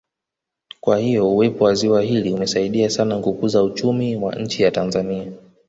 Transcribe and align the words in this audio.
Kwa 0.79 0.97
hiyo 0.97 1.31
uwepo 1.31 1.63
wa 1.63 1.73
ziwa 1.73 2.01
hili 2.01 2.33
umesadia 2.33 2.89
sana 2.89 3.19
kukuza 3.19 3.63
uchumi 3.63 4.15
wa 4.15 4.35
nchi 4.35 4.63
ya 4.63 4.71
Tanzania 4.71 5.31